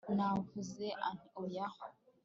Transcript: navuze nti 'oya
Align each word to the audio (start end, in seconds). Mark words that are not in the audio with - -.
navuze 0.15 0.85
nti 0.99 1.25
'oya 1.39 1.65